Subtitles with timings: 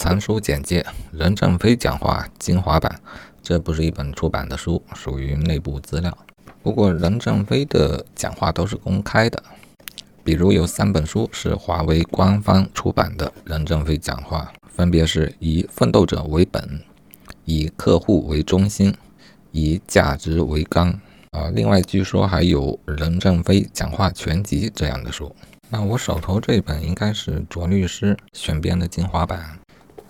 [0.00, 0.82] 藏书简介：
[1.12, 2.98] 任正非讲话精华版。
[3.42, 6.16] 这不是一本出版的书，属于内部资料。
[6.62, 9.42] 不过任正非的讲话都是公开的，
[10.24, 16.80] 比如有三本书是华为官方出版的任正非讲话，分别是以奋斗者为本、
[17.44, 18.94] 以客户为中心、
[19.52, 20.98] 以价值为纲。
[21.32, 25.36] 啊，另外据说还有任正非讲话全集这样的书。
[25.68, 29.58] 那我手头这本应该是卓律师选编的精华版。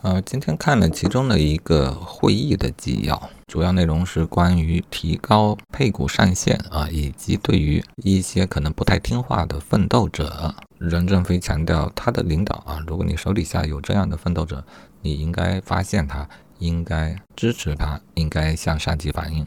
[0.02, 14.64] 呃，今天看了其中的一个会议的纪要，主要内容是关于提高配股上限啊，以及对于一些可能不太听话的奋斗者，任正非强调他的领导啊，如果你手底下有这样的奋斗者，
[15.02, 16.26] 你应该发现他，
[16.58, 19.46] 应该支持他，应该向上级反映，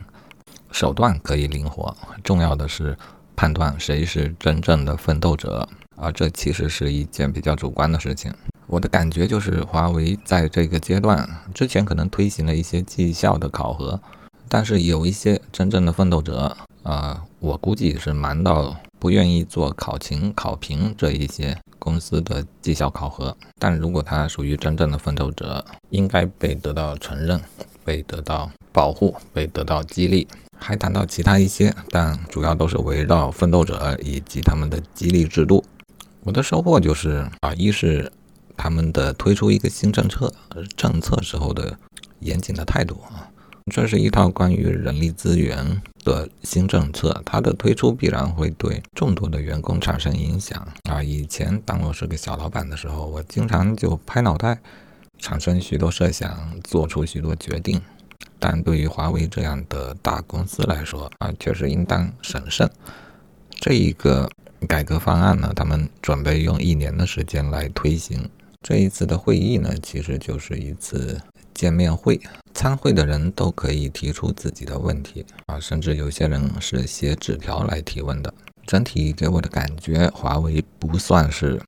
[0.72, 2.96] 手段可以灵活，重要的是
[3.36, 5.68] 判断谁是真正的奋斗者。
[5.96, 8.34] 啊，这其实是一件比较主观的事情。
[8.74, 14.02] 我的感觉就是，华为在这个阶段之前可能推行了一些绩效的考核，
[14.50, 23.38] 但是有一些真正的奋斗者，啊，我估计是忙到不愿意做考勤、考评这一些公司的绩效考核。
[23.60, 27.40] 但如果他属于真正的奋斗者，应该被得到承认、
[27.86, 30.28] 被得到保护、被得到激励。
[30.58, 35.64] 还谈到其他一些，但主要都是围绕奋斗者以及他们的激励制度。
[36.24, 38.12] 我的收获就是啊，一是
[38.56, 40.34] 他们的推出一个新政策，
[40.76, 41.78] 政策时候的
[42.20, 43.30] 严谨的态度啊，
[43.72, 51.02] 这是一套关于人力资源的新政策，它的推出必然会对众多的员工产生影响啊。
[51.02, 54.60] 以前当我是个小老板的时候，我经常就拍脑袋，
[55.18, 57.82] 产生许多设想，做出许多决定，
[58.40, 62.70] 但对于华为这样的大公司来说啊，确实应当审慎。
[63.60, 64.30] 这一个。
[64.66, 65.52] 改革方案呢？
[65.54, 68.30] 他们准备用一年的时间来推行。
[68.64, 71.20] 这一次的会议呢，其实就是一次
[71.54, 72.18] 见面会，
[72.54, 78.34] 参会的人都可以提出自己的问题啊，甚至有些人是写纸条来提问的。
[78.66, 81.60] 整体给我的感觉，华为不算是。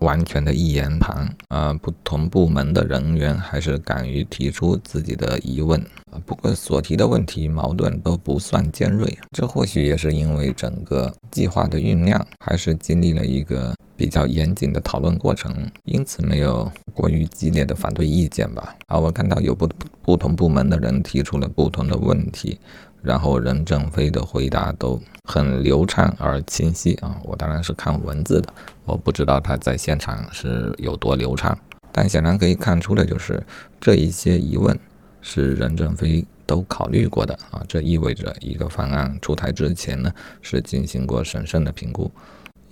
[0.00, 1.72] 完全的一言堂啊！
[1.74, 5.82] 不同部门的人员还是敢于提出自己的疑问。
[6.26, 18.76] 不过所提的问题矛盾都不算尖锐，这或许也是因为整个计划的酝酿还是经历了一个比较严谨的讨论过程，因此没有过于激烈的反对意见吧。
[18.86, 19.68] 啊，我看到有不
[20.02, 22.58] 不同部门的人提出了不同的问题。
[23.04, 27.20] 然后任正非的回答都很流畅而清晰啊！
[27.22, 28.48] 我当然是看文字的，
[28.86, 31.56] 我不知道他在现场是有多流畅。
[31.92, 33.40] 但显然可以看出的就是
[33.78, 34.76] 这一些疑问
[35.20, 37.62] 是任正非都考虑过的啊！
[37.68, 40.10] 这意味着一个方案出台之前呢
[40.40, 42.10] 是进行过审慎的评估，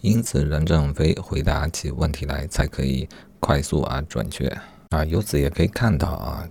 [0.00, 3.06] 因此任正非回答起问题来才可以
[3.38, 4.48] 快速而准确
[4.88, 5.04] 啊！
[5.04, 6.48] 由此也可以看到啊，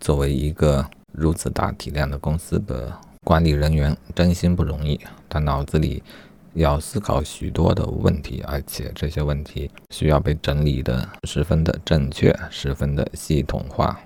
[0.00, 2.96] 作为一个如此大体量的公司的。
[3.28, 6.02] 管理人员真心不容易，他脑子里
[6.54, 14.00] 要思考许多的问题，而且这些问题需要被整理的十分的正确，十分的系统化。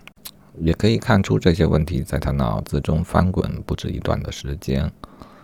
[0.58, 4.90] 也可以看出这些问题在他脑子中翻滚不止一段的时间，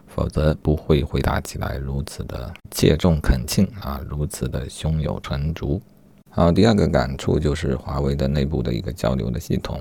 [0.08, 5.80] 否则不会回答起来如此的切中恳请啊，如此的胸有成竹。
[6.30, 9.80] 好，第二个感触就是华为的内部的一个交流的系统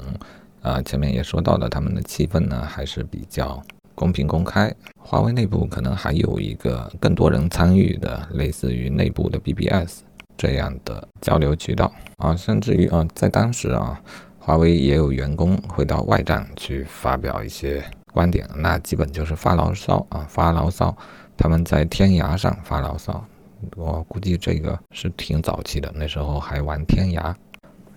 [0.62, 3.60] 啊，前面也说到了，他们的气氛呢还是比较。
[3.98, 10.02] 公平公开，华为内部可能还有一个更多人参与的，类似于内部的 BBS
[10.38, 14.00] 这样的交流渠道啊，甚至于啊，在当时啊，
[14.38, 20.96] 华为也有员工会到外站去发表一些观点，那基本就是发牢骚啊，发牢骚，
[21.36, 23.26] 他们在天涯上发牢骚，
[23.76, 27.34] 我估计这个是挺早期的，那时候还玩天涯。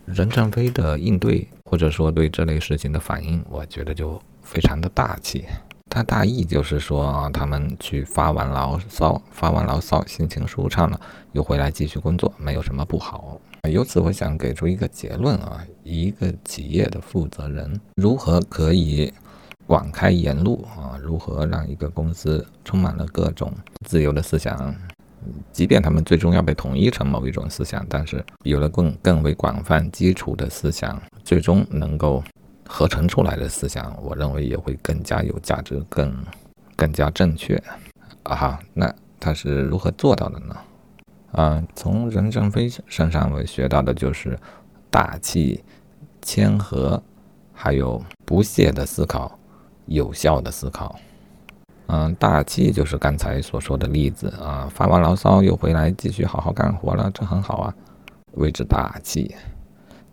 [0.07, 5.45] 任正非的应对或者说对这类事情的反应，我觉得就非常的大气。
[5.91, 10.99] 他大意就是说啊，他们去发完牢骚，发完牢骚，心情舒畅了，
[11.33, 13.41] 又回来继续工作，没有什么不好。
[13.69, 19.13] 由此，我想给出一个结论啊，一个企业的负责人如何可以
[19.67, 20.97] 广开言路啊？
[21.03, 23.53] 如何让一个公司充满了各种
[23.85, 24.73] 自由的思想？
[25.53, 32.23] 即便他们最终要被统一成某一种思想，但是有了更更为广泛基础的思想，最终能够。
[32.73, 36.15] 合成出来的思想，我认为也会更加有价值，更
[36.77, 37.61] 更加正确
[38.23, 38.61] 啊！
[38.73, 40.57] 那他是如何做到的呢？
[41.33, 44.39] 啊，从任正非身上我学到的就是
[44.89, 45.65] 大气、
[46.23, 47.03] 谦和，
[47.53, 49.37] 还有不懈的思考，
[49.87, 50.97] 有效的思考。
[51.89, 57.75] 嗯，大气就是刚才所说的例子啊，发完牢骚又回来继续好好干活了，这很好啊，
[58.35, 59.35] 谓之大气。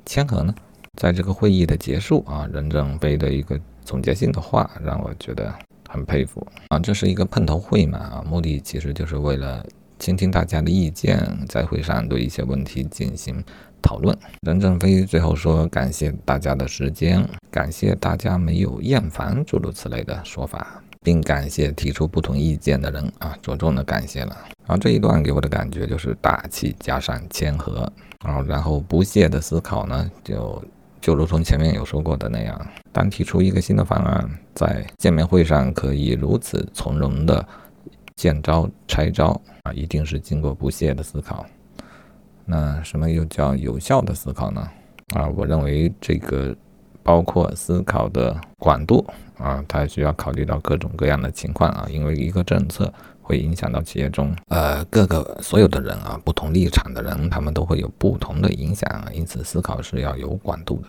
[0.08, 0.56] 谦和呢？
[0.98, 5.54] 在这个会议的结束啊，任正非的一个总结性的话让我觉得
[5.88, 6.80] 很佩服啊。
[6.80, 9.64] 这是一个碰头会嘛啊，目的其实就是为了
[10.00, 11.18] 倾听大家的意见，
[11.48, 13.42] 在会上对一些问题进行
[13.82, 14.18] 讨论。
[14.42, 20.84] 任正非最后说感谢大家的时间，感谢大家没有厌烦诸如此类的说法。
[21.04, 24.36] 并感谢提出不同意见的人啊，着重的感谢了。
[24.66, 27.90] 然后这一段给我的感觉就是大气加上谦和，
[28.26, 30.62] 然后然后不懈的思考呢，就
[31.08, 37.48] 就如同前面有说过的那样，当提出一个新的方案，在见面会上可以如此从容的
[38.18, 39.28] 见招拆招
[39.64, 41.46] 啊，一定是经过不懈的思考。
[42.44, 44.70] 那什么又叫有效的思考呢？
[45.16, 46.54] 啊，我认为这个。
[47.04, 49.02] 包括思考的广度
[49.38, 52.94] 啊，它需要考虑到各种各样的情况啊，因为一个政策
[53.28, 60.88] 会影响到企业中呃各个所有的人啊，不同立场的人，他们都会有不同的影响，因此思考是要有广度的，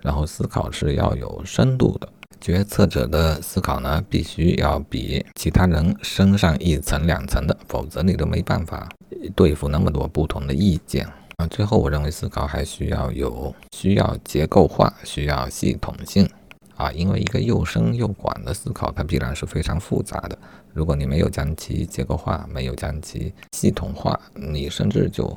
[0.00, 2.08] 然后思考是要有深度的。
[2.40, 8.88] 决策者的思考呢，必须要比其他人深上一层两层的，否则你都没办法
[9.34, 11.04] 对付那么多不同的意见
[11.36, 11.46] 啊。
[11.48, 16.28] 最后，我认为思考还需要有需要结构化，需要系统性
[16.76, 20.36] 啊，因为一个又深又广的思考，它必然是非常复杂的。
[20.72, 25.36] 如果你没有将其结构化，没有将其系统化，你甚至就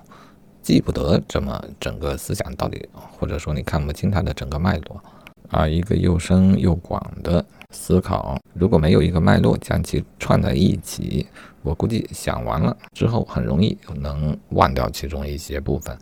[0.62, 5.04] 记不得这么整个思想到底，或者说你看不清它的整个脉络
[5.50, 5.68] 啊。
[5.68, 11.28] 一个又深又广的思考，如果没有一个脉络将其串在一起。
[11.62, 15.98] 我估计想完了之后，很容易能忘掉其中一些部分，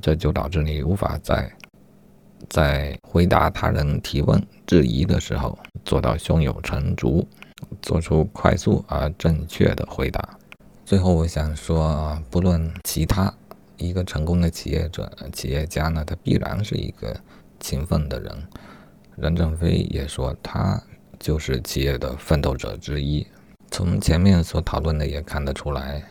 [0.00, 1.52] 这就导致你无法在
[2.48, 7.26] 在回答他人提问质疑的时候做到胸有成竹，
[7.82, 10.38] 做出快速而正确的回答。
[10.84, 13.32] 最后，我想说啊，不论其他
[13.76, 17.16] 一个成功的企业者、企业家呢，他必然是一个
[17.58, 18.32] 勤奋的人。
[19.16, 20.82] 任正非也说，他
[21.18, 23.26] 就是企业的奋斗者之一。
[23.70, 26.02] 从前面所讨论的也看得出来，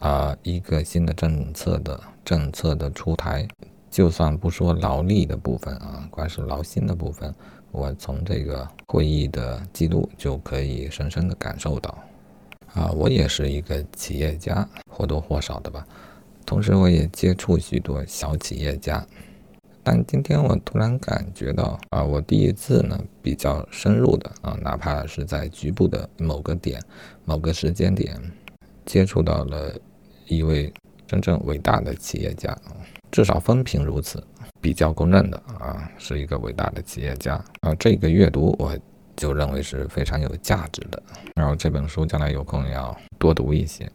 [0.00, 3.46] 啊，一个新的政策的政策的出台，
[3.90, 7.34] 就算不说劳力的部分啊，光是劳心的部分，
[7.72, 11.98] 我从这个会议的记录就可以深深的感受到，
[12.72, 15.86] 啊，我也是一个企业家，或多或少的吧，
[16.46, 19.06] 同时我也接触许多小企业家。
[19.82, 26.82] 但今天我突然感觉到啊，我第一次呢比较深入的啊，哪怕是在局部的某个点、
[27.24, 28.20] 某个时间点，
[28.84, 29.72] 接触到了
[30.26, 30.72] 一位
[31.06, 32.56] 真正伟大的企业家，
[33.10, 34.22] 至少风评如此，
[34.60, 37.74] 比较公认的啊，是一个伟大的企业家啊。
[37.78, 38.76] 这个阅读我
[39.16, 41.02] 就认为是非常有价值的，
[41.34, 43.90] 然后这本书将来有空要多读一些。